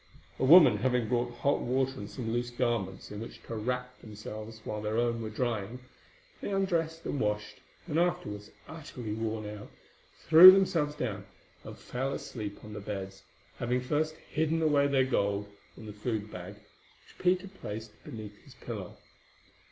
[0.39, 4.59] A woman having brought hot water and some loose garments in which to wrap themselves
[4.63, 5.79] while their own were drying,
[6.41, 9.69] they undressed and washed and afterwards, utterly worn out,
[10.27, 11.27] threw themselves down
[11.63, 13.21] and fell asleep upon the beds,
[13.57, 18.55] having first hidden away their gold in the food bag, which Peter placed beneath his
[18.55, 18.97] pillow.